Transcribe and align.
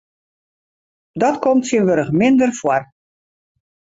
Dat 1.21 1.35
komt 1.43 1.63
tsjintwurdich 1.65 2.11
minder 2.21 2.51
foar. 2.59 2.83